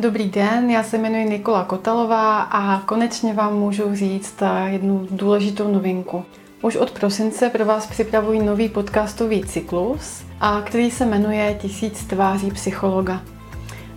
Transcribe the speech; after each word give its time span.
Dobrý 0.00 0.28
den, 0.30 0.70
já 0.70 0.82
se 0.82 0.98
jmenuji 0.98 1.24
Nikola 1.24 1.64
Kotalová 1.64 2.42
a 2.42 2.80
konečně 2.80 3.32
vám 3.32 3.58
můžu 3.58 3.94
říct 3.94 4.42
eh, 4.42 4.70
jednu 4.70 5.06
důležitou 5.10 5.72
novinku. 5.72 6.24
Už 6.62 6.76
od 6.76 6.90
prosince 6.90 7.50
pro 7.50 7.64
vás 7.64 7.86
připravuji 7.86 8.42
nový 8.42 8.68
podcastový 8.68 9.44
cyklus, 9.44 10.22
a 10.40 10.60
který 10.60 10.90
se 10.90 11.06
jmenuje 11.06 11.54
Tisíc 11.54 12.04
tváří 12.04 12.50
psychologa. 12.50 13.22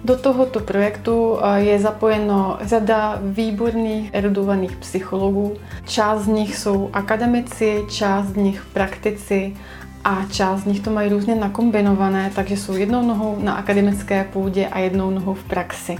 Do 0.05 0.17
tohoto 0.17 0.59
projektu 0.59 1.37
eh, 1.41 1.59
je 1.59 1.79
zapojeno 1.79 2.57
řada 2.61 3.19
výborných 3.23 4.09
erudovaných 4.13 4.75
psychologů. 4.75 5.53
Část 5.87 6.21
z 6.21 6.27
nich 6.27 6.57
jsou 6.57 6.89
akademici, 6.93 7.85
část 7.89 8.25
z 8.27 8.35
nich 8.35 8.65
praktici 8.73 9.55
a 10.03 10.25
část 10.31 10.61
z 10.61 10.65
nich 10.65 10.79
to 10.79 10.91
mají 10.91 11.09
různě 11.09 11.35
nakombinované, 11.35 12.31
takže 12.35 12.57
jsou 12.57 12.73
jednou 12.73 13.07
nohou 13.07 13.37
na 13.39 13.53
akademické 13.53 14.23
půdě 14.23 14.67
a 14.67 14.79
jednou 14.79 15.09
nohou 15.09 15.33
v 15.33 15.43
praxi. 15.43 15.95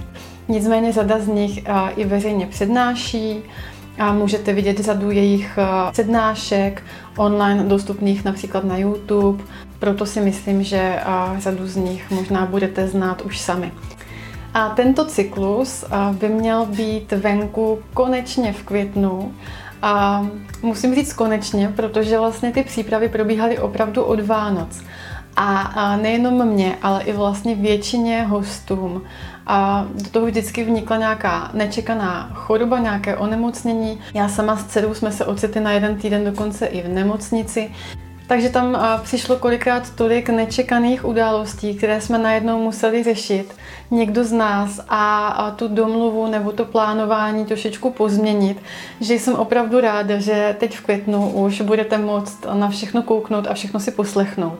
Nicméně 0.48 0.92
řada 0.92 1.18
z 1.18 1.28
nich 1.28 1.64
i 1.96 2.04
veřejně 2.04 2.46
přednáší, 2.46 3.42
a 3.98 4.12
můžete 4.12 4.52
vidět 4.52 4.80
řadu 4.80 5.10
jejich 5.10 5.58
přednášek 5.92 6.82
online 7.16 7.64
dostupných 7.64 8.24
například 8.24 8.64
na 8.64 8.76
YouTube, 8.76 9.44
proto 9.78 10.06
si 10.06 10.20
myslím, 10.20 10.62
že 10.62 11.00
řadu 11.38 11.66
z 11.66 11.76
nich 11.76 12.10
možná 12.10 12.46
budete 12.46 12.88
znát 12.88 13.22
už 13.22 13.38
sami. 13.38 13.72
A 14.54 14.68
tento 14.68 15.04
cyklus 15.04 15.84
by 16.12 16.28
měl 16.28 16.66
být 16.66 17.12
venku 17.12 17.78
konečně 17.94 18.52
v 18.52 18.62
květnu 18.62 19.34
a 19.82 20.26
musím 20.62 20.94
říct 20.94 21.12
konečně, 21.12 21.72
protože 21.76 22.18
vlastně 22.18 22.52
ty 22.52 22.62
přípravy 22.62 23.08
probíhaly 23.08 23.58
opravdu 23.58 24.02
od 24.02 24.20
Vánoc. 24.20 24.82
A, 25.36 25.96
nejenom 25.96 26.48
mě, 26.48 26.76
ale 26.82 27.02
i 27.02 27.12
vlastně 27.12 27.54
většině 27.54 28.22
hostům. 28.22 29.02
A 29.46 29.86
do 29.94 30.10
toho 30.10 30.26
vždycky 30.26 30.64
vnikla 30.64 30.96
nějaká 30.96 31.50
nečekaná 31.54 32.30
choroba, 32.34 32.78
nějaké 32.78 33.16
onemocnění. 33.16 34.00
Já 34.14 34.28
sama 34.28 34.56
s 34.56 34.64
dcerou 34.64 34.94
jsme 34.94 35.12
se 35.12 35.24
ocitli 35.24 35.60
na 35.60 35.72
jeden 35.72 35.96
týden 35.96 36.24
dokonce 36.24 36.66
i 36.66 36.82
v 36.82 36.88
nemocnici. 36.88 37.70
Takže 38.26 38.48
tam 38.48 38.78
přišlo 39.02 39.36
kolikrát 39.36 39.94
tolik 39.94 40.28
nečekaných 40.28 41.04
událostí, 41.04 41.74
které 41.74 42.00
jsme 42.00 42.18
najednou 42.18 42.62
museli 42.62 43.02
řešit. 43.02 43.54
Někdo 43.90 44.24
z 44.24 44.32
nás 44.32 44.80
a 44.88 45.54
tu 45.56 45.68
domluvu 45.68 46.26
nebo 46.26 46.52
to 46.52 46.64
plánování 46.64 47.44
trošičku 47.44 47.90
pozměnit, 47.90 48.62
že 49.00 49.14
jsem 49.14 49.34
opravdu 49.34 49.80
ráda, 49.80 50.18
že 50.18 50.56
teď 50.60 50.76
v 50.76 50.80
květnu 50.80 51.30
už 51.30 51.60
budete 51.60 51.98
moct 51.98 52.46
na 52.54 52.70
všechno 52.70 53.02
kouknout 53.02 53.46
a 53.46 53.54
všechno 53.54 53.80
si 53.80 53.90
poslechnout. 53.90 54.58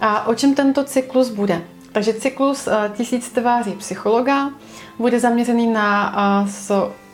A 0.00 0.26
o 0.26 0.34
čem 0.34 0.54
tento 0.54 0.84
cyklus 0.84 1.30
bude? 1.30 1.62
Takže 1.92 2.14
cyklus 2.14 2.68
Tisíc 2.96 3.28
tváří 3.28 3.72
psychologa 3.72 4.50
bude 4.98 5.20
zaměřený 5.20 5.66
na 5.66 6.46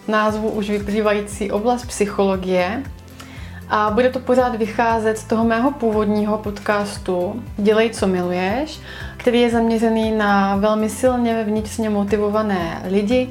názvu 0.08 0.48
už 0.48 0.70
vyplývající 0.70 1.50
oblast 1.50 1.86
psychologie, 1.86 2.82
a 3.70 3.90
bude 3.90 4.10
to 4.10 4.18
pořád 4.18 4.54
vycházet 4.54 5.18
z 5.18 5.24
toho 5.24 5.44
mého 5.44 5.70
původního 5.70 6.38
podcastu 6.38 7.42
Dělej, 7.56 7.90
co 7.90 8.06
miluješ, 8.06 8.80
který 9.16 9.40
je 9.40 9.50
zaměřený 9.50 10.10
na 10.10 10.56
velmi 10.56 10.88
silně 10.88 11.44
vnitřně 11.44 11.90
motivované 11.90 12.82
lidi, 12.88 13.30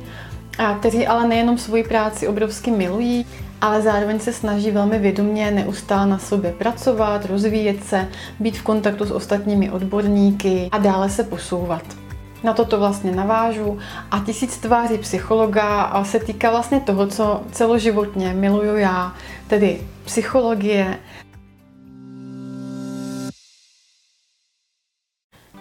a 0.58 0.74
kteří 0.74 1.08
ale 1.08 1.28
nejenom 1.28 1.58
svoji 1.58 1.84
práci 1.84 2.28
obrovsky 2.28 2.72
milují, 2.72 3.26
ale 3.62 3.82
zároveň 3.82 4.20
se 4.20 4.34
snaží 4.34 4.72
velmi 4.72 5.00
vědomě 5.00 5.52
neustále 5.52 6.06
na 6.06 6.18
sobě 6.18 6.52
pracovat, 6.52 7.26
rozvíjet 7.26 7.84
se, 7.84 8.08
být 8.40 8.58
v 8.58 8.64
kontaktu 8.64 9.06
s 9.06 9.12
ostatními 9.12 9.72
odborníky 9.72 10.70
a 10.72 10.78
dále 10.78 11.10
se 11.10 11.24
posouvat. 11.24 11.84
Na 12.44 12.54
toto 12.54 12.80
vlastně 12.80 13.12
navážu 13.12 13.78
a 14.12 14.20
tisíc 14.20 14.58
tváří 14.58 14.98
psychologa 14.98 16.04
se 16.04 16.20
týká 16.20 16.52
vlastně 16.52 16.80
toho, 16.80 17.08
co 17.08 17.42
celoživotně 17.52 18.34
miluju 18.34 18.76
já, 18.76 19.14
tedy 19.48 19.82
psychologie. 20.06 21.00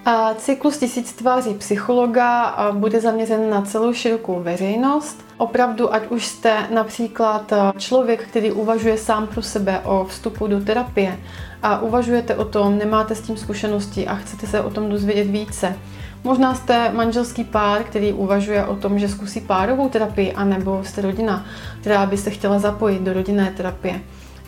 A 0.05 0.35
cyklus 0.35 0.79
tisíc 0.79 1.13
tváří 1.13 1.55
psychologa 1.55 2.57
bude 2.73 3.01
zaměřen 3.01 3.51
na 3.51 3.63
celou 3.63 3.93
širokou 3.93 4.43
veřejnost. 4.43 5.25
Opravdu, 5.39 5.95
ať 5.95 6.11
už 6.11 6.27
jste 6.27 6.69
například 6.75 7.53
člověk, 7.79 8.29
který 8.29 8.53
uvažuje 8.53 8.99
sám 8.99 9.27
pro 9.27 9.43
sebe 9.43 9.81
o 9.81 10.05
vstupu 10.05 10.47
do 10.47 10.61
terapie 10.61 11.19
a 11.63 11.79
uvažujete 11.81 12.35
o 12.37 12.45
tom, 12.45 12.79
nemáte 12.79 13.15
s 13.15 13.21
tím 13.21 13.37
zkušenosti 13.37 14.07
a 14.07 14.15
chcete 14.15 14.47
se 14.47 14.61
o 14.61 14.71
tom 14.71 14.91
dozvědět 14.91 15.25
více, 15.25 15.77
Možná 16.27 16.55
jste 16.55 16.93
manželský 16.93 17.45
pár, 17.45 17.83
který 17.83 18.13
uvažuje 18.13 18.65
o 18.65 18.77
tom, 18.77 18.99
že 18.99 19.09
zkusí 19.09 19.41
párovou 19.41 19.89
terapii, 19.89 20.33
anebo 20.33 20.85
jste 20.85 21.01
rodina, 21.03 21.45
která 21.81 22.07
by 22.07 22.17
se 22.17 22.31
chtěla 22.31 22.59
zapojit 22.59 23.03
do 23.03 23.13
rodinné 23.13 23.53
terapie. 23.57 24.01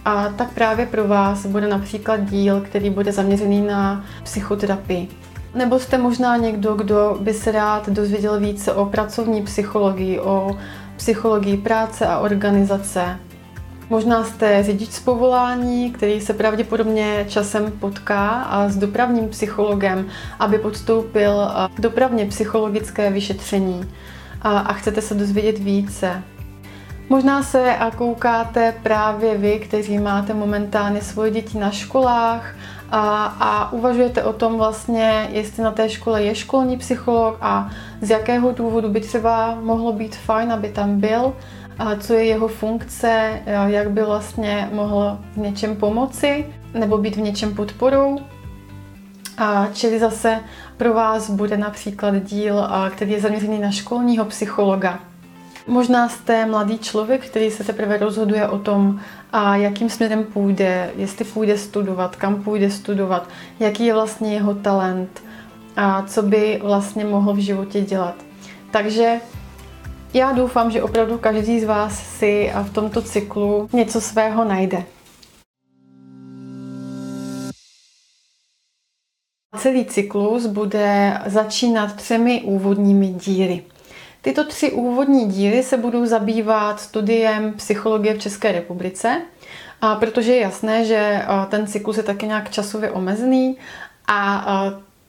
A 0.04 0.28
tak 0.28 0.50
právě 0.52 0.86
pro 0.86 1.08
vás 1.08 1.46
bude 1.46 1.68
například 1.68 2.16
díl, 2.16 2.60
který 2.60 2.90
bude 2.90 3.12
zaměřený 3.12 3.60
na 3.60 4.04
psychoterapii. 4.22 5.08
Nebo 5.54 5.78
jste 5.78 5.98
možná 5.98 6.36
někdo, 6.36 6.74
kdo 6.74 7.16
by 7.20 7.34
se 7.34 7.52
rád 7.52 7.88
dozvěděl 7.88 8.40
více 8.40 8.72
o 8.72 8.86
pracovní 8.86 9.42
psychologii, 9.42 10.20
o 10.20 10.58
psychologii 10.96 11.56
práce 11.56 12.06
a 12.06 12.18
organizace, 12.18 13.18
Možná 13.90 14.24
jste 14.24 14.62
řidič 14.62 14.90
z 14.90 15.00
povolání, 15.00 15.90
který 15.90 16.20
se 16.20 16.34
pravděpodobně 16.34 17.24
časem 17.28 17.72
potká 17.72 18.28
a 18.28 18.68
s 18.68 18.76
dopravním 18.76 19.28
psychologem, 19.28 20.06
aby 20.38 20.58
podstoupil 20.58 21.48
dopravně 21.78 22.26
psychologické 22.26 23.10
vyšetření 23.10 23.90
a 24.42 24.72
chcete 24.72 25.02
se 25.02 25.14
dozvědět 25.14 25.58
více. 25.58 26.22
Možná 27.08 27.42
se 27.42 27.76
a 27.76 27.90
koukáte 27.90 28.74
právě 28.82 29.38
vy, 29.38 29.58
kteří 29.58 29.98
máte 29.98 30.34
momentálně 30.34 31.00
svoje 31.00 31.30
děti 31.30 31.58
na 31.58 31.70
školách 31.70 32.54
a, 32.90 33.24
a 33.40 33.72
uvažujete 33.72 34.22
o 34.22 34.32
tom 34.32 34.56
vlastně, 34.56 35.28
jestli 35.32 35.62
na 35.62 35.70
té 35.70 35.88
škole 35.88 36.22
je 36.22 36.34
školní 36.34 36.76
psycholog 36.76 37.38
a 37.40 37.70
z 38.00 38.10
jakého 38.10 38.52
důvodu 38.52 38.88
by 38.88 39.00
třeba 39.00 39.58
mohlo 39.62 39.92
být 39.92 40.16
fajn, 40.16 40.52
aby 40.52 40.68
tam 40.68 41.00
byl 41.00 41.32
co 42.00 42.14
je 42.14 42.24
jeho 42.24 42.48
funkce, 42.48 43.40
jak 43.66 43.90
by 43.90 44.02
vlastně 44.02 44.68
mohl 44.72 45.18
v 45.32 45.36
něčem 45.36 45.76
pomoci 45.76 46.46
nebo 46.74 46.98
být 46.98 47.16
v 47.16 47.20
něčem 47.20 47.54
podporou. 47.54 48.18
A 49.38 49.66
čili 49.72 49.98
zase 49.98 50.40
pro 50.76 50.94
vás 50.94 51.30
bude 51.30 51.56
například 51.56 52.14
díl, 52.14 52.68
který 52.90 53.12
je 53.12 53.20
zaměřený 53.20 53.58
na 53.58 53.70
školního 53.70 54.24
psychologa. 54.24 54.98
Možná 55.66 56.08
jste 56.08 56.46
mladý 56.46 56.78
člověk, 56.78 57.26
který 57.26 57.50
se 57.50 57.64
teprve 57.64 57.96
rozhoduje 57.96 58.48
o 58.48 58.58
tom, 58.58 59.00
a 59.32 59.56
jakým 59.56 59.90
směrem 59.90 60.24
půjde, 60.24 60.90
jestli 60.96 61.24
půjde 61.24 61.58
studovat, 61.58 62.16
kam 62.16 62.42
půjde 62.42 62.70
studovat, 62.70 63.28
jaký 63.60 63.86
je 63.86 63.94
vlastně 63.94 64.34
jeho 64.34 64.54
talent 64.54 65.22
a 65.76 66.02
co 66.02 66.22
by 66.22 66.60
vlastně 66.62 67.04
mohl 67.04 67.32
v 67.34 67.38
životě 67.38 67.80
dělat. 67.80 68.14
Takže 68.70 69.20
já 70.14 70.32
doufám, 70.32 70.70
že 70.70 70.82
opravdu 70.82 71.18
každý 71.18 71.60
z 71.60 71.64
vás 71.64 72.18
si 72.18 72.52
v 72.62 72.72
tomto 72.72 73.02
cyklu 73.02 73.68
něco 73.72 74.00
svého 74.00 74.44
najde. 74.44 74.84
Celý 79.58 79.84
cyklus 79.84 80.46
bude 80.46 81.20
začínat 81.26 81.96
třemi 81.96 82.42
úvodními 82.44 83.08
díly. 83.08 83.62
Tyto 84.22 84.44
tři 84.44 84.72
úvodní 84.72 85.26
díly 85.26 85.62
se 85.62 85.76
budou 85.76 86.06
zabývat 86.06 86.80
studiem 86.80 87.52
psychologie 87.52 88.14
v 88.14 88.18
České 88.18 88.52
republice, 88.52 89.22
protože 89.98 90.32
je 90.34 90.40
jasné, 90.40 90.84
že 90.84 91.22
ten 91.48 91.66
cyklus 91.66 91.96
je 91.96 92.02
taky 92.02 92.26
nějak 92.26 92.50
časově 92.50 92.90
omezený 92.90 93.56
a 94.06 94.44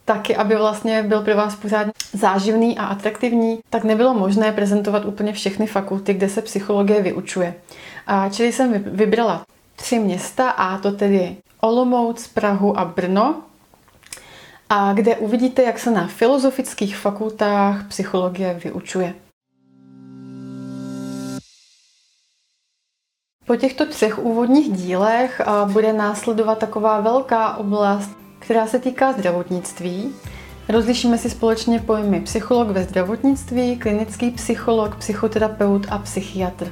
taky, 0.10 0.36
aby 0.36 0.56
vlastně 0.56 1.04
byl 1.04 1.22
pro 1.22 1.36
vás 1.36 1.56
pořád 1.56 1.88
záživný 2.14 2.78
a 2.78 2.86
atraktivní, 2.86 3.60
tak 3.70 3.84
nebylo 3.84 4.14
možné 4.14 4.52
prezentovat 4.52 5.06
úplně 5.06 5.34
všechny 5.34 5.68
fakulty, 5.68 6.14
kde 6.14 6.30
se 6.30 6.42
psychologie 6.42 7.02
vyučuje. 7.02 7.54
A 8.08 8.30
čili 8.30 8.52
jsem 8.52 8.74
vybrala 8.74 9.46
tři 9.76 10.00
města, 10.00 10.50
a 10.50 10.78
to 10.78 10.92
tedy 10.92 11.36
Olomouc, 11.62 12.28
Prahu 12.28 12.80
a 12.80 12.86
Brno, 12.86 13.42
a 14.70 14.94
kde 14.94 15.16
uvidíte, 15.16 15.64
jak 15.64 15.80
se 15.80 15.92
na 15.92 16.08
filozofických 16.08 16.98
fakultách 16.98 17.88
psychologie 17.88 18.60
vyučuje. 18.64 19.14
Po 23.46 23.56
těchto 23.56 23.86
třech 23.86 24.20
úvodních 24.20 24.72
dílech 24.72 25.42
bude 25.72 25.94
následovat 25.94 26.58
taková 26.58 27.00
velká 27.00 27.58
oblast 27.58 28.19
která 28.50 28.68
se 28.68 28.80
týká 28.80 29.13
zdravotnictví. 29.13 30.10
Rozlišíme 30.69 31.18
si 31.18 31.30
společně 31.30 31.80
pojmy 31.80 32.22
psycholog 32.22 32.69
ve 32.69 32.84
zdravotnictví, 32.84 33.78
klinický 33.78 34.31
psycholog, 34.31 34.96
psychoterapeut 34.96 35.88
a 35.90 35.98
psychiatr. 35.98 36.72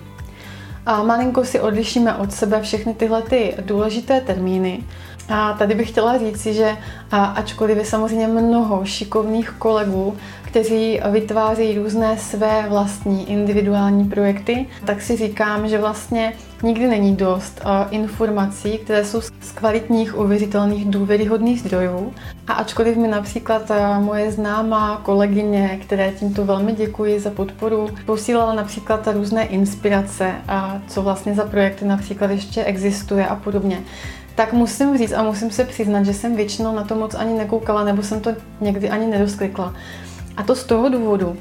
A 0.85 1.03
malinko 1.03 1.45
si 1.45 1.59
odlišíme 1.59 2.15
od 2.15 2.33
sebe 2.33 2.61
všechny 2.61 2.93
tyhle 2.93 3.21
ty 3.21 3.55
důležité 3.59 4.21
termíny 4.21 4.83
A 5.29 5.53
tady 5.53 5.75
bych 5.75 5.89
chtěla 5.89 6.17
říci, 6.17 6.53
že 6.53 6.77
ačkoliv 7.11 7.77
je 7.77 7.85
samozřejmě 7.85 8.27
mnoho 8.27 8.85
šikovných 8.85 9.49
kolegů, 9.49 10.17
kteří 10.41 11.01
vytváří 11.11 11.77
různé 11.77 12.17
své 12.17 12.65
vlastní 12.69 13.31
individuální 13.31 14.09
projekty, 14.09 14.65
tak 14.85 15.01
si 15.01 15.17
říkám, 15.17 15.67
že 15.67 15.77
vlastně 15.77 16.33
nikdy 16.63 16.87
není 16.87 17.15
dost 17.15 17.61
informací, 17.89 18.77
které 18.77 19.05
jsou 19.05 19.21
z 19.21 19.51
kvalitních, 19.55 20.17
uvěřitelných, 20.17 20.85
důvěryhodných 20.85 21.59
zdrojů. 21.59 22.13
A 22.47 22.53
ačkoliv 22.53 22.97
mi 22.97 23.07
například 23.07 23.71
moje 23.99 24.31
známá 24.31 25.01
kolegyně, 25.03 25.79
které 25.81 26.11
tímto 26.11 26.45
velmi 26.45 26.73
děkuji 26.73 27.19
za 27.19 27.29
podporu, 27.29 27.89
posílala 28.05 28.53
například 28.53 29.07
různé 29.07 29.45
inspirace 29.45 30.31
a 30.47 30.81
co 30.87 31.01
vlastně 31.01 31.35
za 31.35 31.45
projekty 31.45 31.85
například 31.85 32.31
ještě 32.31 32.63
existuje 32.63 33.27
a 33.27 33.35
podobně, 33.35 33.79
tak 34.35 34.53
musím 34.53 34.97
říct 34.97 35.13
a 35.13 35.23
musím 35.23 35.51
se 35.51 35.63
přiznat, 35.63 36.03
že 36.03 36.13
jsem 36.13 36.35
většinou 36.35 36.75
na 36.75 36.83
to 36.83 36.95
moc 36.95 37.15
ani 37.15 37.33
nekoukala, 37.33 37.83
nebo 37.83 38.03
jsem 38.03 38.19
to 38.19 38.31
někdy 38.61 38.89
ani 38.89 39.07
nedosklikla. 39.07 39.73
A 40.37 40.43
to 40.43 40.55
z 40.55 40.63
toho 40.63 40.89
důvodu, 40.89 41.37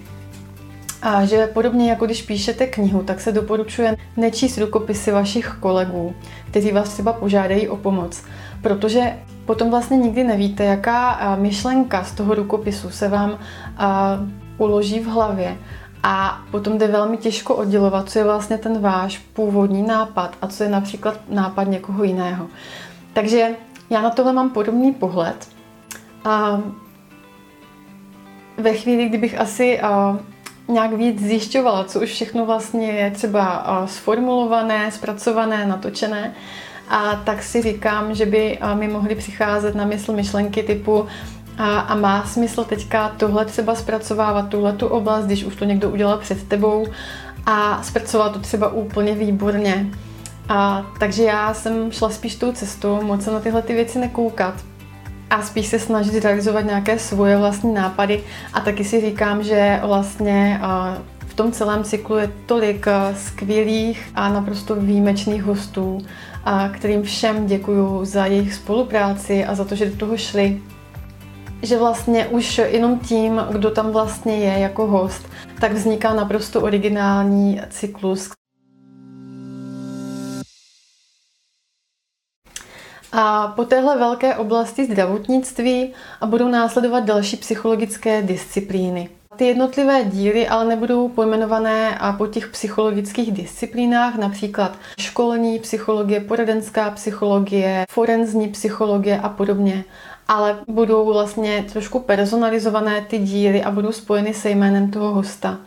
a 1.07 1.25
že 1.25 1.47
podobně 1.47 1.91
jako 1.91 2.07
když 2.07 2.23
píšete 2.23 2.67
knihu, 2.67 3.03
tak 3.03 3.21
se 3.21 3.33
doporučuje 3.33 3.97
nečíst 4.17 4.59
rukopisy 4.59 5.11
vašich 5.11 5.57
kolegů, 5.61 6.15
kteří 6.51 6.73
vás 6.73 6.89
třeba 6.89 7.13
požádají 7.13 7.69
o 7.69 7.77
pomoc, 7.77 8.25
protože 8.63 9.19
potom 9.45 9.71
vlastně 9.71 9.97
nikdy 9.97 10.25
nevíte, 10.25 10.65
jaká 10.65 11.37
myšlenka 11.37 12.05
z 12.05 12.13
toho 12.13 12.35
rukopisu 12.35 12.91
se 12.91 13.09
vám 13.09 13.39
uloží 14.59 15.01
v 15.01 15.07
hlavě 15.07 15.57
a 16.03 16.41
potom 16.51 16.79
jde 16.79 16.87
velmi 16.87 17.17
těžko 17.17 17.55
oddělovat, 17.55 18.11
co 18.11 18.19
je 18.19 18.25
vlastně 18.25 18.59
ten 18.59 18.81
váš 18.81 19.19
původní 19.19 19.83
nápad 19.83 20.37
a 20.43 20.47
co 20.47 20.63
je 20.63 20.69
například 20.71 21.21
nápad 21.29 21.65
někoho 21.65 22.05
jiného. 22.05 22.47
Takže 23.13 23.49
já 23.91 24.01
na 24.01 24.11
tohle 24.11 24.33
mám 24.33 24.51
podobný 24.51 24.93
pohled. 24.93 25.49
A 26.25 26.61
ve 28.59 28.73
chvíli, 28.73 29.09
kdybych 29.09 29.41
asi 29.41 29.81
nějak 30.69 30.93
víc 30.93 31.23
zjišťovala, 31.23 31.85
co 31.85 32.01
už 32.01 32.11
všechno 32.11 32.47
vlastně 32.47 32.91
je 32.91 33.11
třeba 33.11 33.67
sformulované, 33.87 34.93
zpracované, 34.93 35.67
natočené, 35.67 36.35
a 36.89 37.17
tak 37.25 37.43
si 37.43 37.63
říkám, 37.63 38.15
že 38.15 38.27
by 38.27 38.59
mi 38.75 38.89
mohly 38.89 39.15
přicházet 39.15 39.75
na 39.75 39.85
mysl 39.85 40.13
myšlenky 40.13 40.63
typu 40.63 41.07
a, 41.59 41.79
a 41.79 41.95
má 41.95 42.27
smysl 42.27 42.65
teďka 42.65 43.09
tohle 43.17 43.45
třeba 43.45 43.75
zpracovávat, 43.75 44.49
tuhle 44.49 44.73
tu 44.73 44.87
oblast, 44.87 45.27
když 45.27 45.45
už 45.45 45.57
to 45.57 45.65
někdo 45.65 45.91
udělal 45.91 46.19
před 46.19 46.49
tebou 46.49 46.87
a 47.47 47.83
zpracovat 47.83 48.33
to 48.33 48.39
třeba 48.39 48.69
úplně 48.69 49.15
výborně. 49.15 49.87
A, 50.49 50.87
takže 50.99 51.23
já 51.23 51.55
jsem 51.55 51.93
šla 51.93 52.11
spíš 52.11 52.37
tou 52.37 52.53
cestou, 52.53 53.03
moc 53.03 53.25
se 53.25 53.31
na 53.31 53.41
tyhle 53.41 53.63
ty 53.63 53.75
věci 53.75 53.99
nekoukat 53.99 54.55
a 55.31 55.43
spíš 55.43 55.67
se 55.67 55.79
snažit 55.79 56.25
realizovat 56.25 56.61
nějaké 56.61 56.99
svoje 56.99 57.37
vlastní 57.37 57.75
nápady 57.75 58.21
a 58.53 58.61
taky 58.61 58.85
si 58.85 59.01
říkám, 59.01 59.43
že 59.43 59.81
vlastně 59.85 60.61
v 61.19 61.35
tom 61.35 61.53
celém 61.53 61.85
cyklu 61.85 62.17
je 62.17 62.31
tolik 62.47 62.87
skvělých 63.17 64.11
a 64.15 64.29
naprosto 64.29 64.75
výjimečných 64.75 65.43
hostů, 65.43 65.99
kterým 66.73 67.03
všem 67.03 67.47
děkuju 67.47 68.05
za 68.05 68.27
jejich 68.27 68.55
spolupráci 68.55 69.45
a 69.45 69.55
za 69.55 69.65
to, 69.65 69.75
že 69.75 69.91
do 69.91 69.97
toho 69.97 70.17
šli. 70.17 70.63
Že 71.63 71.79
vlastně 71.79 72.27
už 72.27 72.59
jenom 72.59 72.99
tím, 72.99 73.41
kdo 73.51 73.71
tam 73.71 73.93
vlastně 73.93 74.37
je 74.37 74.59
jako 74.59 74.87
host, 74.87 75.29
tak 75.61 75.73
vzniká 75.73 76.15
naprosto 76.15 76.61
originální 76.61 77.61
cyklus, 77.71 78.31
A 83.13 83.53
po 83.57 83.65
téhle 83.65 83.99
velké 83.99 84.37
oblasti 84.37 84.85
zdravotnictví 84.85 85.93
budou 86.27 86.49
následovat 86.49 87.05
další 87.05 87.37
psychologické 87.37 88.23
disciplíny. 88.23 89.09
Ty 89.37 89.47
jednotlivé 89.47 90.05
díly 90.05 90.49
ale 90.49 90.65
nebudou 90.65 91.09
pojmenované 91.09 91.99
a 91.99 92.13
po 92.13 92.27
těch 92.27 92.49
psychologických 92.49 93.33
disciplínách, 93.33 94.17
například 94.17 94.79
školní 94.99 95.59
psychologie, 95.59 96.21
poradenská 96.21 96.91
psychologie, 96.91 97.85
forenzní 97.91 98.49
psychologie 98.49 99.21
a 99.21 99.29
podobně, 99.29 99.85
ale 100.29 100.59
budou 100.69 101.13
vlastně 101.13 101.65
trošku 101.73 101.99
personalizované 102.01 103.01
ty 103.01 103.19
díly 103.19 103.63
a 103.63 103.71
budou 103.71 103.93
spojeny 103.93 104.35
se 104.35 104.51
jménem 104.51 104.91
toho 104.91 105.15
hosta. 105.15 105.59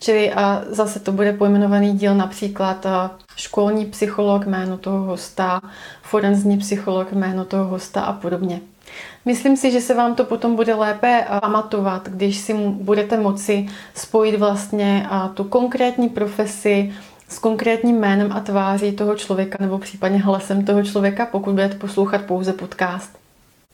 Čili 0.00 0.32
a 0.32 0.62
zase 0.68 1.00
to 1.00 1.12
bude 1.12 1.32
pojmenovaný 1.32 1.92
díl 1.92 2.14
například 2.14 2.86
školní 3.36 3.86
psycholog, 3.86 4.46
jméno 4.46 4.78
toho 4.78 4.98
hosta, 4.98 5.60
forenzní 6.02 6.58
psycholog, 6.58 7.12
jméno 7.12 7.44
toho 7.44 7.64
hosta 7.64 8.00
a 8.00 8.12
podobně. 8.12 8.60
Myslím 9.24 9.56
si, 9.56 9.70
že 9.70 9.80
se 9.80 9.94
vám 9.94 10.14
to 10.14 10.24
potom 10.24 10.56
bude 10.56 10.74
lépe 10.74 11.26
pamatovat, 11.40 12.08
když 12.08 12.38
si 12.38 12.54
budete 12.54 13.20
moci 13.20 13.68
spojit 13.94 14.38
vlastně 14.38 15.08
tu 15.34 15.44
konkrétní 15.44 16.08
profesi 16.08 16.92
s 17.28 17.38
konkrétním 17.38 17.96
jménem 17.96 18.32
a 18.32 18.40
tváří 18.40 18.92
toho 18.92 19.14
člověka 19.14 19.58
nebo 19.60 19.78
případně 19.78 20.18
hlasem 20.18 20.64
toho 20.64 20.82
člověka, 20.82 21.26
pokud 21.26 21.50
budete 21.50 21.74
poslouchat 21.74 22.22
pouze 22.22 22.52
podcast. 22.52 23.23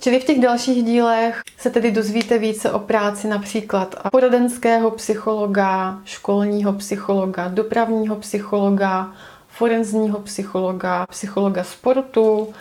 Čili 0.03 0.21
v 0.21 0.25
těch 0.25 0.41
dalších 0.41 0.85
dílech 0.85 1.43
se 1.59 1.71
tedy 1.71 1.91
dozvíte 1.91 2.39
více 2.39 2.73
o 2.73 2.79
práci 2.79 3.29
například 3.29 3.95
poradenského 4.13 4.91
psychologa, 4.91 6.01
školního 6.05 6.73
psychologa, 6.73 7.49
dopravního 7.49 8.17
psychologa, 8.17 9.13
forenzního 9.49 10.21
psychologa, 10.21 11.07
psychologa 11.11 11.65
sportu 11.65 12.53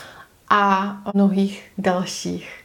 a 0.49 0.95
mnohých 1.13 1.71
dalších. 1.77 2.63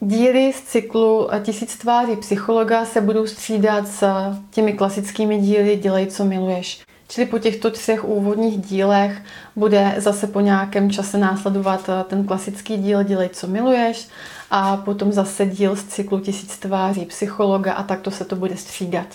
Díly 0.00 0.52
z 0.52 0.62
cyklu 0.62 1.28
Tisíc 1.42 1.76
tváří 1.76 2.16
psychologa 2.16 2.84
se 2.84 3.00
budou 3.00 3.26
střídat 3.26 3.88
s 3.88 4.04
těmi 4.50 4.72
klasickými 4.72 5.38
díly 5.38 5.76
Dělej, 5.76 6.06
co 6.06 6.24
miluješ. 6.24 6.84
Čili 7.12 7.26
po 7.26 7.38
těchto 7.38 7.70
třech 7.70 8.04
úvodních 8.04 8.60
dílech 8.60 9.22
bude 9.56 9.94
zase 9.96 10.26
po 10.26 10.40
nějakém 10.40 10.90
čase 10.90 11.18
následovat 11.18 11.88
eh, 11.88 12.04
ten 12.04 12.24
klasický 12.24 12.76
díl 12.76 13.02
Dělej, 13.02 13.28
co 13.28 13.46
miluješ 13.46 14.08
a 14.50 14.76
potom 14.76 15.12
zase 15.12 15.46
díl 15.46 15.76
z 15.76 15.84
cyklu 15.84 16.20
Tisíc 16.20 16.58
tváří 16.58 17.04
psychologa 17.04 17.72
a 17.72 17.82
takto 17.82 18.10
se 18.10 18.24
to 18.24 18.36
bude 18.36 18.56
střídat. 18.56 19.06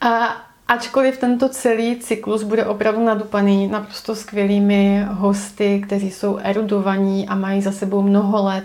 A 0.00 0.36
Ačkoliv 0.68 1.18
tento 1.18 1.48
celý 1.48 1.96
cyklus 1.96 2.42
bude 2.42 2.66
opravdu 2.66 3.04
nadupaný 3.04 3.66
naprosto 3.66 4.16
skvělými 4.16 5.06
hosty, 5.10 5.82
kteří 5.86 6.10
jsou 6.10 6.36
erudovaní 6.36 7.28
a 7.28 7.34
mají 7.34 7.62
za 7.62 7.72
sebou 7.72 8.02
mnoho 8.02 8.44
let 8.44 8.64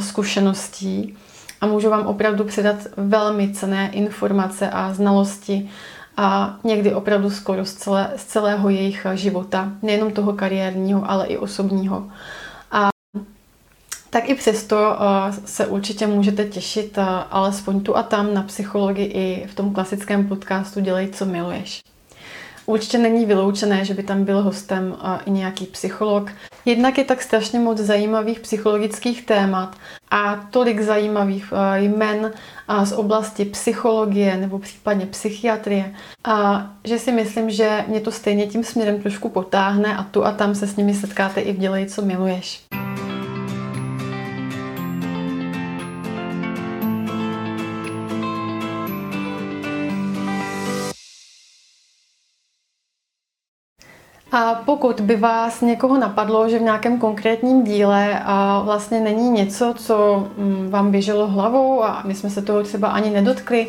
zkušeností 0.00 1.16
a 1.60 1.66
můžu 1.66 1.90
vám 1.90 2.06
opravdu 2.06 2.44
předat 2.44 2.76
velmi 2.96 3.52
cené 3.52 3.90
informace 3.92 4.70
a 4.70 4.94
znalosti 4.94 5.70
a 6.16 6.56
někdy 6.64 6.94
opravdu 6.94 7.30
skoro 7.30 7.64
z, 7.64 7.74
celé, 7.74 8.12
z 8.16 8.24
celého 8.24 8.68
jejich 8.68 9.06
života, 9.14 9.72
nejenom 9.82 10.12
toho 10.12 10.32
kariérního, 10.32 11.10
ale 11.10 11.26
i 11.26 11.36
osobního. 11.36 12.10
A 12.70 12.88
tak 14.10 14.28
i 14.28 14.34
přesto 14.34 14.98
se 15.44 15.66
určitě 15.66 16.06
můžete 16.06 16.44
těšit 16.44 16.98
alespoň 17.30 17.80
tu 17.80 17.96
a 17.96 18.02
tam 18.02 18.34
na 18.34 18.42
psychologii 18.42 19.06
i 19.06 19.46
v 19.46 19.54
tom 19.54 19.74
klasickém 19.74 20.28
podcastu 20.28 20.80
Dělej, 20.80 21.08
co 21.08 21.24
miluješ. 21.24 21.80
Určitě 22.66 22.98
není 22.98 23.26
vyloučené, 23.26 23.84
že 23.84 23.94
by 23.94 24.02
tam 24.02 24.24
byl 24.24 24.42
hostem 24.42 24.96
i 25.26 25.30
nějaký 25.30 25.66
psycholog. 25.66 26.30
Jednak 26.64 26.98
je 26.98 27.04
tak 27.04 27.22
strašně 27.22 27.60
moc 27.60 27.78
zajímavých 27.78 28.40
psychologických 28.40 29.26
témat 29.26 29.76
a 30.10 30.36
tolik 30.50 30.80
zajímavých 30.80 31.52
jmen 31.74 32.32
z 32.84 32.92
oblasti 32.92 33.44
psychologie 33.44 34.36
nebo 34.36 34.58
případně 34.58 35.06
psychiatrie, 35.06 35.94
že 36.84 36.98
si 36.98 37.12
myslím, 37.12 37.50
že 37.50 37.84
mě 37.88 38.00
to 38.00 38.12
stejně 38.12 38.46
tím 38.46 38.64
směrem 38.64 39.02
trošku 39.02 39.28
potáhne 39.28 39.96
a 39.96 40.02
tu 40.02 40.24
a 40.24 40.32
tam 40.32 40.54
se 40.54 40.66
s 40.66 40.76
nimi 40.76 40.94
setkáte 40.94 41.40
i 41.40 41.52
v 41.52 41.58
Dělej, 41.58 41.86
co 41.86 42.02
miluješ. 42.02 42.66
A 54.36 54.54
pokud 54.64 55.00
by 55.00 55.16
vás 55.16 55.60
někoho 55.60 55.98
napadlo, 55.98 56.48
že 56.48 56.58
v 56.58 56.62
nějakém 56.62 56.98
konkrétním 56.98 57.64
díle 57.64 58.20
a 58.24 58.62
vlastně 58.64 59.00
není 59.00 59.30
něco, 59.30 59.74
co 59.76 60.26
mm, 60.38 60.70
vám 60.70 60.90
běželo 60.90 61.26
hlavou 61.26 61.84
a 61.84 62.02
my 62.04 62.14
jsme 62.14 62.30
se 62.30 62.42
toho 62.42 62.62
třeba 62.62 62.88
ani 62.88 63.10
nedotkli, 63.10 63.66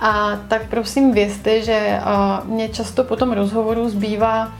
a 0.00 0.38
tak 0.48 0.68
prosím 0.68 1.12
vězte, 1.12 1.62
že 1.62 2.00
mě 2.44 2.68
často 2.68 3.04
po 3.04 3.16
tom 3.16 3.32
rozhovoru 3.32 3.88
zbývá 3.88 4.52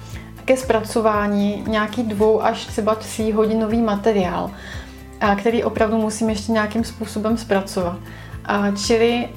ke 0.45 0.57
zpracování 0.57 1.65
nějaký 1.69 2.03
dvou 2.03 2.43
až 2.43 2.67
třeba 2.67 2.95
tří 2.95 3.33
hodinový 3.33 3.83
materiál, 3.83 4.51
který 5.37 5.65
opravdu 5.65 5.99
musím 5.99 6.31
ještě 6.31 6.53
nějakým 6.53 6.85
způsobem 6.85 7.37
zpracovat. 7.37 7.97
Čili 8.87 9.29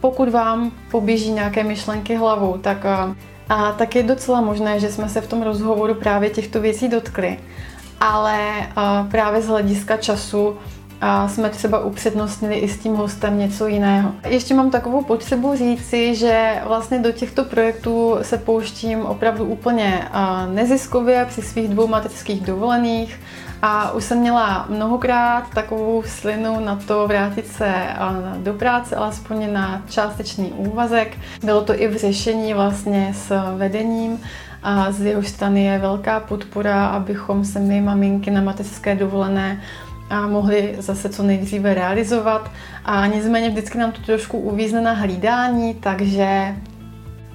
pokud 0.00 0.28
vám 0.28 0.72
poběží 0.90 1.30
nějaké 1.30 1.64
myšlenky 1.64 2.16
hlavou, 2.16 2.58
tak 2.58 2.86
a 3.52 3.72
tak 3.72 3.96
je 3.96 4.02
docela 4.02 4.40
možné, 4.40 4.80
že 4.80 4.92
jsme 4.92 5.08
se 5.08 5.20
v 5.20 5.28
tom 5.28 5.42
rozhovoru 5.42 5.94
právě 5.94 6.30
těchto 6.30 6.60
věcí 6.60 6.88
dotkli. 6.88 7.38
Ale 8.00 8.38
právě 9.10 9.42
z 9.42 9.48
hlediska 9.48 9.96
času 9.96 10.56
a 11.00 11.28
jsme 11.28 11.50
třeba 11.50 11.84
upřednostnili 11.84 12.54
i 12.54 12.68
s 12.68 12.78
tím 12.78 12.94
hostem 12.94 13.38
něco 13.38 13.66
jiného. 13.66 14.12
Ještě 14.28 14.54
mám 14.54 14.70
takovou 14.70 15.04
potřebu 15.04 15.56
říci, 15.56 16.14
že 16.14 16.62
vlastně 16.66 16.98
do 16.98 17.12
těchto 17.12 17.44
projektů 17.44 18.16
se 18.22 18.38
pouštím 18.38 19.06
opravdu 19.06 19.44
úplně 19.44 20.08
neziskově 20.52 21.26
při 21.28 21.42
svých 21.42 21.68
dvou 21.68 21.86
mateřských 21.86 22.40
dovolených 22.40 23.20
a 23.62 23.92
už 23.92 24.04
jsem 24.04 24.18
měla 24.18 24.66
mnohokrát 24.68 25.50
takovou 25.54 26.02
slinu 26.06 26.60
na 26.60 26.76
to 26.76 27.08
vrátit 27.08 27.46
se 27.46 27.74
do 28.36 28.54
práce, 28.54 28.96
alespoň 28.96 29.52
na 29.52 29.82
částečný 29.88 30.52
úvazek. 30.52 31.18
Bylo 31.44 31.60
to 31.64 31.80
i 31.80 31.88
v 31.88 31.96
řešení 31.96 32.54
vlastně 32.54 33.14
s 33.14 33.56
vedením 33.56 34.20
a 34.62 34.92
z 34.92 35.00
jeho 35.00 35.22
strany 35.22 35.64
je 35.64 35.78
velká 35.78 36.20
podpora, 36.20 36.86
abychom 36.86 37.44
se 37.44 37.60
my 37.60 37.80
maminky 37.80 38.30
na 38.30 38.40
mateřské 38.40 38.94
dovolené 38.94 39.60
a 40.10 40.26
mohli 40.26 40.74
zase 40.78 41.08
co 41.08 41.22
nejdříve 41.22 41.74
realizovat. 41.74 42.50
A 42.84 43.06
nicméně 43.06 43.50
vždycky 43.50 43.78
nám 43.78 43.92
to 43.92 44.02
trošku 44.02 44.38
uvízne 44.38 44.80
na 44.80 44.92
hlídání, 44.92 45.74
takže 45.74 46.56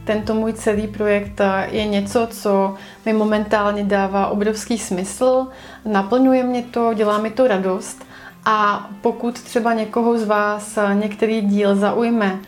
tento 0.08 0.34
můj 0.34 0.54
celý 0.54 0.88
projekt 0.88 1.42
je 1.72 1.88
něco, 1.88 2.28
co 2.32 2.76
mi 3.06 3.14
momentálně 3.14 3.84
dává 3.84 4.28
obrovský 4.28 4.78
smysl, 4.78 5.48
naplňuje 5.86 6.44
mě 6.44 6.64
to, 6.64 6.94
dělá 6.94 7.18
mi 7.18 7.32
to 7.32 7.48
radost 7.48 8.06
a 8.46 8.90
pokud 9.02 9.42
třeba 9.42 9.74
někoho 9.74 10.18
z 10.18 10.24
vás 10.24 10.80
některý 10.94 11.42
díl 11.42 11.76
zaujme, 11.76 12.40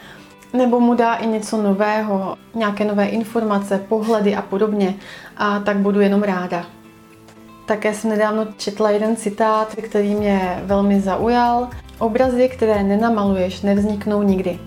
nebo 0.54 0.80
mu 0.80 0.94
dá 0.94 1.14
i 1.14 1.28
něco 1.28 1.62
nového, 1.62 2.38
nějaké 2.56 2.86
nové 2.86 3.06
informace, 3.06 3.86
pohledy 3.90 4.36
a 4.36 4.42
podobně, 4.42 4.96
a 5.38 5.60
tak 5.60 5.78
budu 5.78 6.00
jenom 6.00 6.24
ráda. 6.24 6.66
Také 7.66 7.94
jsem 7.94 8.10
nedávno 8.10 8.48
četla 8.58 8.90
jeden 8.90 9.16
citát, 9.16 9.76
který 9.76 10.16
mě 10.16 10.62
velmi 10.64 11.02
zaujal. 11.02 11.70
Obrazy, 11.98 12.50
které 12.50 12.84
nenamaluješ, 12.84 13.62
nevzniknou 13.62 14.24
nikdy. 14.24 14.60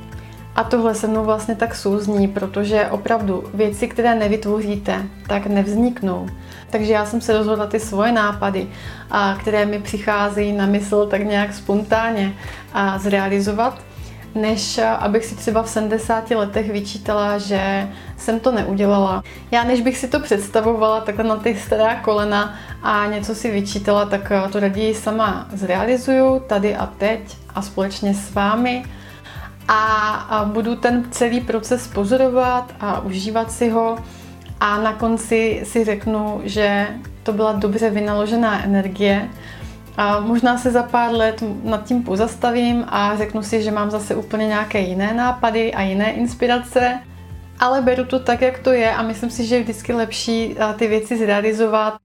A 0.56 0.64
tohle 0.64 0.94
se 0.94 1.06
mnou 1.06 1.24
vlastně 1.24 1.54
tak 1.54 1.74
souzní, 1.74 2.28
protože 2.28 2.86
opravdu 2.86 3.44
věci, 3.54 3.88
které 3.88 4.14
nevytvoříte, 4.14 5.02
tak 5.26 5.46
nevzniknou. 5.46 6.26
Takže 6.70 6.92
já 6.92 7.06
jsem 7.06 7.20
se 7.20 7.38
rozhodla 7.38 7.66
ty 7.66 7.80
svoje 7.80 8.12
nápady, 8.12 8.68
a 9.10 9.36
které 9.40 9.66
mi 9.66 9.78
přicházejí 9.78 10.52
na 10.52 10.66
mysl 10.66 11.06
tak 11.06 11.24
nějak 11.24 11.54
spontánně 11.54 12.34
a 12.72 12.98
zrealizovat 12.98 13.78
než 14.34 14.80
abych 14.98 15.24
si 15.24 15.34
třeba 15.34 15.62
v 15.62 15.68
70 15.68 16.30
letech 16.30 16.72
vyčítala, 16.72 17.38
že 17.38 17.88
jsem 18.16 18.40
to 18.40 18.52
neudělala. 18.52 19.22
Já 19.50 19.64
než 19.64 19.80
bych 19.80 19.98
si 19.98 20.08
to 20.08 20.20
představovala 20.20 21.00
takhle 21.00 21.24
na 21.24 21.36
ty 21.36 21.56
stará 21.56 21.94
kolena 21.94 22.54
a 22.82 23.06
něco 23.06 23.34
si 23.34 23.50
vyčítala, 23.50 24.04
tak 24.04 24.32
to 24.52 24.60
raději 24.60 24.94
sama 24.94 25.48
zrealizuju 25.52 26.40
tady 26.40 26.76
a 26.76 26.86
teď 26.86 27.20
a 27.54 27.62
společně 27.62 28.14
s 28.14 28.34
vámi. 28.34 28.84
A 29.74 30.50
budu 30.52 30.76
ten 30.76 31.04
celý 31.10 31.40
proces 31.40 31.88
pozorovat 31.88 32.74
a 32.80 33.00
užívat 33.00 33.52
si 33.52 33.70
ho 33.70 33.98
a 34.60 34.82
na 34.82 34.92
konci 34.92 35.60
si 35.64 35.84
řeknu, 35.84 36.40
že 36.44 36.88
to 37.22 37.32
byla 37.32 37.52
dobře 37.52 37.90
vynaložená 37.90 38.64
energie, 38.64 39.28
a 39.96 40.20
možná 40.20 40.58
se 40.58 40.70
za 40.70 40.82
pár 40.82 41.12
let 41.12 41.42
nad 41.64 41.84
tím 41.84 42.02
pozastavím 42.02 42.84
a 42.88 43.16
řeknu 43.16 43.42
si, 43.42 43.62
že 43.62 43.70
mám 43.70 43.90
zase 43.90 44.14
úplně 44.14 44.46
nějaké 44.46 44.80
jiné 44.80 45.14
nápady 45.14 45.74
a 45.74 45.82
jiné 45.82 46.12
inspirace, 46.12 47.00
ale 47.58 47.82
beru 47.82 48.04
to 48.04 48.18
tak, 48.18 48.40
jak 48.40 48.58
to 48.58 48.72
je 48.72 48.90
a 48.90 49.02
myslím 49.02 49.30
si, 49.30 49.46
že 49.46 49.54
je 49.56 49.62
vždycky 49.62 49.92
lepší 49.92 50.56
ty 50.76 50.86
věci 50.86 51.18
zrealizovat. 51.18 52.01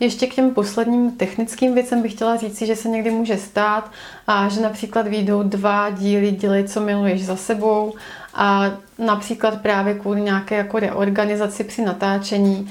Ještě 0.00 0.26
k 0.26 0.34
těm 0.34 0.54
posledním 0.54 1.10
technickým 1.12 1.74
věcem 1.74 2.02
bych 2.02 2.12
chtěla 2.12 2.36
říct, 2.36 2.62
že 2.62 2.76
se 2.76 2.88
někdy 2.88 3.10
může 3.10 3.36
stát, 3.36 3.90
a 4.26 4.48
že 4.48 4.60
například 4.60 5.08
výjdou 5.08 5.42
dva 5.42 5.90
díly 5.90 6.30
Dělej, 6.30 6.64
co 6.64 6.80
miluješ 6.80 7.24
za 7.24 7.36
sebou 7.36 7.94
a 8.34 8.70
například 8.98 9.62
právě 9.62 9.94
kvůli 9.94 10.20
nějaké 10.20 10.56
jako 10.56 10.78
reorganizaci 10.78 11.64
při 11.64 11.82
natáčení 11.82 12.70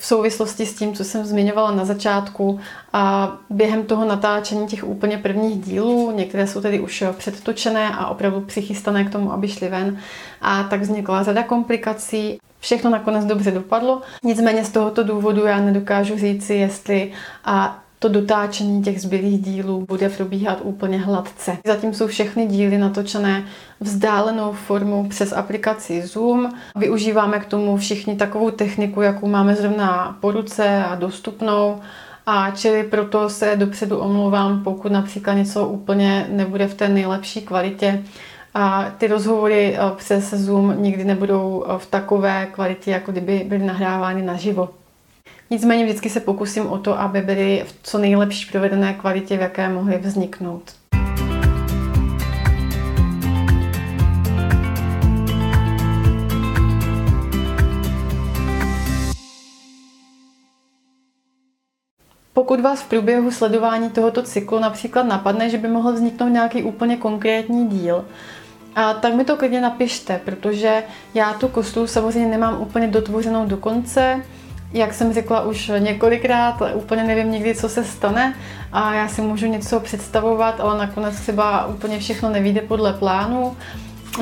v 0.00 0.06
souvislosti 0.06 0.66
s 0.66 0.74
tím, 0.74 0.94
co 0.94 1.04
jsem 1.04 1.24
zmiňovala 1.24 1.70
na 1.70 1.84
začátku 1.84 2.60
a 2.92 3.32
během 3.50 3.84
toho 3.84 4.04
natáčení 4.04 4.66
těch 4.66 4.84
úplně 4.84 5.18
prvních 5.18 5.60
dílů, 5.60 6.10
některé 6.10 6.46
jsou 6.46 6.60
tedy 6.60 6.80
už 6.80 7.04
předtočené 7.12 7.90
a 7.94 8.06
opravdu 8.06 8.40
přichystané 8.40 9.04
k 9.04 9.10
tomu, 9.10 9.32
aby 9.32 9.48
šly 9.48 9.68
ven, 9.68 9.98
a 10.40 10.62
tak 10.62 10.80
vznikla 10.80 11.22
řada 11.22 11.42
komplikací. 11.42 12.38
Všechno 12.60 12.90
nakonec 12.90 13.24
dobře 13.24 13.50
dopadlo, 13.50 14.00
nicméně 14.24 14.64
z 14.64 14.70
tohoto 14.70 15.04
důvodu 15.04 15.44
já 15.44 15.60
nedokážu 15.60 16.18
říci, 16.18 16.54
jestli 16.54 17.12
a 17.44 17.82
to 18.02 18.08
dotáčení 18.08 18.82
těch 18.82 19.00
zbylých 19.00 19.42
dílů 19.42 19.84
bude 19.88 20.08
probíhat 20.08 20.58
úplně 20.62 20.98
hladce. 20.98 21.58
Zatím 21.66 21.94
jsou 21.94 22.06
všechny 22.06 22.46
díly 22.46 22.78
natočené 22.78 23.44
vzdálenou 23.80 24.52
formou 24.52 25.08
přes 25.08 25.32
aplikaci 25.32 26.02
Zoom. 26.06 26.52
Využíváme 26.76 27.40
k 27.40 27.46
tomu 27.46 27.76
všichni 27.76 28.16
takovou 28.16 28.50
techniku, 28.50 29.02
jakou 29.02 29.28
máme 29.28 29.54
zrovna 29.56 30.16
po 30.20 30.30
ruce 30.30 30.84
a 30.84 30.94
dostupnou. 30.94 31.80
A 32.26 32.50
čili 32.50 32.82
proto 32.84 33.28
se 33.28 33.56
dopředu 33.56 33.98
omlouvám, 33.98 34.64
pokud 34.64 34.92
například 34.92 35.34
něco 35.34 35.68
úplně 35.68 36.26
nebude 36.30 36.68
v 36.68 36.74
té 36.74 36.88
nejlepší 36.88 37.40
kvalitě. 37.40 38.02
A 38.54 38.90
ty 38.98 39.06
rozhovory 39.06 39.76
eh, 39.76 39.80
přes 39.96 40.34
Zoom 40.34 40.82
nikdy 40.82 41.04
nebudou 41.04 41.64
eh, 41.66 41.78
v 41.78 41.86
takové 41.86 42.46
kvalitě, 42.46 42.90
jako 42.90 43.12
kdyby 43.12 43.44
byly 43.48 43.64
nahrávány 43.64 44.22
naživo. 44.22 44.79
Nicméně 45.52 45.84
vždycky 45.84 46.10
se 46.10 46.20
pokusím 46.20 46.66
o 46.66 46.78
to, 46.78 47.00
aby 47.00 47.20
byly 47.20 47.64
v 47.66 47.74
co 47.82 47.98
nejlepší 47.98 48.50
provedené 48.50 48.94
kvalitě, 48.94 49.36
v 49.36 49.40
jaké 49.40 49.68
mohly 49.68 49.98
vzniknout. 49.98 50.62
Pokud 62.32 62.60
vás 62.60 62.82
v 62.82 62.88
průběhu 62.88 63.30
sledování 63.30 63.90
tohoto 63.90 64.22
cyklu 64.22 64.58
například 64.58 65.02
napadne, 65.02 65.50
že 65.50 65.58
by 65.58 65.68
mohl 65.68 65.92
vzniknout 65.92 66.28
nějaký 66.28 66.62
úplně 66.62 66.96
konkrétní 66.96 67.68
díl, 67.68 68.04
a 68.74 68.94
tak 68.94 69.14
mi 69.14 69.24
to 69.24 69.36
klidně 69.36 69.60
napište, 69.60 70.20
protože 70.24 70.82
já 71.14 71.32
tu 71.32 71.48
kostru 71.48 71.86
samozřejmě 71.86 72.30
nemám 72.30 72.60
úplně 72.60 72.88
dotvořenou 72.88 73.46
do 73.46 73.56
konce, 73.56 74.22
jak 74.72 74.94
jsem 74.94 75.12
řekla 75.12 75.40
už 75.44 75.70
několikrát, 75.78 76.62
úplně 76.74 77.04
nevím 77.04 77.30
nikdy, 77.30 77.54
co 77.54 77.68
se 77.68 77.84
stane 77.84 78.34
a 78.72 78.94
já 78.94 79.08
si 79.08 79.22
můžu 79.22 79.46
něco 79.46 79.80
představovat, 79.80 80.60
ale 80.60 80.78
nakonec 80.78 81.20
třeba 81.20 81.66
úplně 81.66 81.98
všechno 81.98 82.30
nevíde 82.30 82.60
podle 82.60 82.92
plánu 82.92 83.56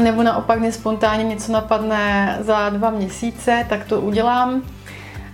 nebo 0.02 0.22
naopak 0.22 0.58
mě 0.58 0.72
spontánně 0.72 1.24
něco 1.24 1.52
napadne 1.52 2.36
za 2.40 2.68
dva 2.68 2.90
měsíce, 2.90 3.66
tak 3.68 3.84
to 3.84 4.00
udělám. 4.00 4.62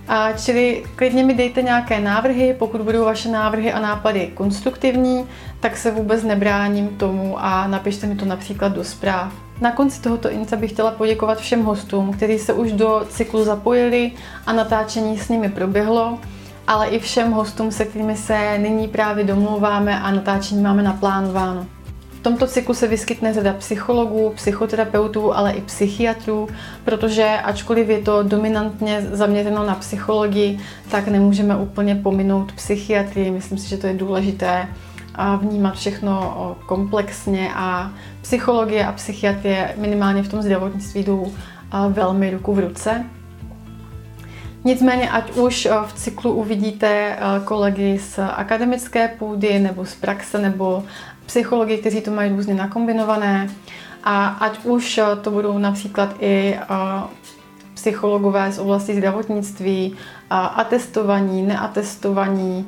A 0.07 0.31
čili 0.31 0.83
klidně 0.95 1.23
mi 1.23 1.33
dejte 1.33 1.61
nějaké 1.61 1.99
návrhy, 1.99 2.55
pokud 2.59 2.81
budou 2.81 3.05
vaše 3.05 3.29
návrhy 3.29 3.73
a 3.73 3.79
nápady 3.79 4.31
konstruktivní, 4.33 5.27
tak 5.59 5.77
se 5.77 5.91
vůbec 5.91 6.23
nebráním 6.23 6.87
tomu 6.87 7.35
a 7.39 7.67
napište 7.67 8.07
mi 8.07 8.15
to 8.15 8.25
například 8.25 8.71
do 8.73 8.83
zpráv. 8.83 9.44
Na 9.61 9.71
konci 9.71 10.01
tohoto 10.01 10.31
inca 10.31 10.55
bych 10.55 10.71
chtěla 10.71 10.91
poděkovat 10.91 11.37
všem 11.37 11.63
hostům, 11.63 12.13
kteří 12.13 12.39
se 12.39 12.53
už 12.53 12.71
do 12.71 13.05
cyklu 13.09 13.43
zapojili 13.43 14.11
a 14.45 14.53
natáčení 14.53 15.19
s 15.19 15.29
nimi 15.29 15.49
proběhlo, 15.49 16.19
ale 16.67 16.87
i 16.87 16.99
všem 16.99 17.31
hostům, 17.31 17.71
se 17.71 17.85
kterými 17.85 18.17
se 18.17 18.57
nyní 18.57 18.87
právě 18.87 19.23
domlouváme 19.23 19.99
a 19.99 20.11
natáčení 20.11 20.61
máme 20.61 20.83
naplánováno. 20.83 21.65
V 22.19 22.23
tomto 22.25 22.47
cyklu 22.47 22.73
se 22.73 22.87
vyskytne 22.87 23.33
řada 23.33 23.53
psychologů, 23.53 24.31
psychoterapeutů, 24.35 25.35
ale 25.35 25.51
i 25.51 25.61
psychiatrů, 25.61 26.47
protože 26.85 27.37
ačkoliv 27.43 27.89
je 27.89 27.99
to 27.99 28.23
dominantně 28.23 29.07
zaměřeno 29.11 29.65
na 29.65 29.75
psychologii, 29.75 30.59
tak 30.91 31.07
nemůžeme 31.07 31.55
úplně 31.55 31.95
pominout 31.95 32.51
psychiatrii. 32.51 33.31
Myslím 33.31 33.57
si, 33.57 33.69
že 33.69 33.77
to 33.77 33.87
je 33.87 33.93
důležité 33.93 34.67
a 35.15 35.35
vnímat 35.35 35.75
všechno 35.75 36.55
komplexně 36.65 37.49
a 37.55 37.91
psychologie 38.21 38.85
a 38.85 38.91
psychiatrie 38.91 39.75
minimálně 39.77 40.23
v 40.23 40.29
tom 40.29 40.41
zdravotnictví 40.41 41.03
jdou 41.03 41.33
velmi 41.89 42.31
ruku 42.31 42.53
v 42.53 42.59
ruce. 42.59 43.05
Nicméně, 44.63 45.09
ať 45.09 45.31
už 45.31 45.67
v 45.85 45.93
cyklu 45.93 46.33
uvidíte 46.33 47.17
kolegy 47.45 47.99
z 47.99 48.19
akademické 48.19 49.07
půdy 49.07 49.59
nebo 49.59 49.85
z 49.85 49.95
praxe 49.95 50.39
nebo 50.39 50.83
psychologi, 51.25 51.77
kteří 51.77 52.01
to 52.01 52.11
mají 52.11 52.31
různě 52.31 52.53
nakombinované, 52.53 53.49
a 54.03 54.27
ať 54.27 54.65
už 54.65 54.99
to 55.21 55.31
budou 55.31 55.57
například 55.57 56.15
i 56.19 56.59
psychologové 57.73 58.51
z 58.51 58.59
oblasti 58.59 58.95
zdravotnictví, 58.95 59.95
atestovaní, 60.29 61.41
neatestovaní, 61.41 62.67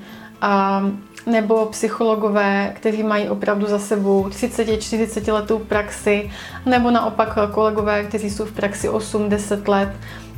nebo 1.26 1.66
psychologové, 1.66 2.74
kteří 2.76 3.04
mají 3.04 3.30
opravdu 3.30 3.68
za 3.68 3.80
sebou 3.80 4.28
30-40 4.28 5.34
letou 5.34 5.60
praxi, 5.60 6.32
nebo 6.66 6.92
naopak 6.92 7.38
kolegové, 7.52 8.04
kteří 8.04 8.30
jsou 8.30 8.46
v 8.46 8.52
praxi 8.52 8.90
8-10 8.90 9.70
let, 9.70 9.90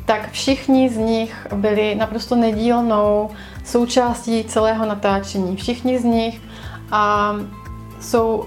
tak 0.06 0.32
všichni 0.32 0.90
z 0.90 0.98
nich 0.98 1.48
byli 1.56 1.96
naprosto 1.96 2.36
nedílnou 2.36 3.30
součástí 3.66 4.44
celého 4.44 4.86
natáčení. 4.86 5.56
Všichni 5.56 6.00
z 6.00 6.04
nich 6.04 6.42
a, 6.92 7.36
jsou 8.02 8.46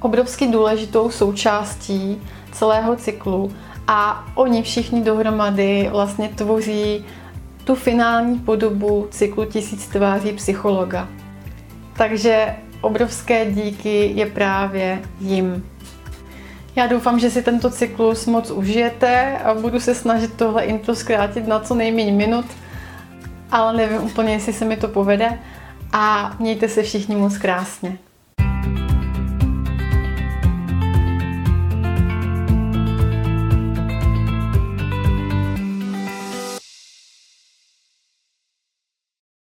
obrovsky 0.00 0.46
důležitou 0.46 1.10
součástí 1.10 2.22
celého 2.52 2.96
cyklu 2.96 3.52
a 3.88 4.24
oni 4.34 4.62
všichni 4.62 5.02
dohromady 5.02 5.88
vlastně 5.92 6.28
tvoří 6.28 7.04
tu 7.66 7.74
finální 7.74 8.38
podobu 8.38 9.08
cyklu 9.10 9.44
Tisíc 9.44 9.86
tváří 9.86 10.32
psychologa. 10.32 11.08
Takže 11.96 12.56
obrovské 12.80 13.50
díky 13.50 14.12
je 14.14 14.26
právě 14.26 15.02
jim. 15.20 15.66
Já 16.76 16.86
doufám, 16.86 17.18
že 17.18 17.30
si 17.30 17.42
tento 17.42 17.70
cyklus 17.70 18.26
moc 18.26 18.50
užijete 18.50 19.38
a 19.38 19.54
budu 19.54 19.80
se 19.80 19.94
snažit 19.94 20.34
tohle 20.34 20.64
intro 20.64 20.94
zkrátit 20.94 21.46
na 21.46 21.60
co 21.60 21.74
nejméně 21.74 22.12
minut, 22.12 22.46
ale 23.50 23.76
nevím 23.76 24.02
úplně, 24.02 24.32
jestli 24.32 24.52
se 24.52 24.64
mi 24.64 24.76
to 24.76 24.88
povede 24.88 25.38
a 25.92 26.36
mějte 26.38 26.68
se 26.68 26.82
všichni 26.82 27.16
moc 27.16 27.38
krásně. 27.38 27.98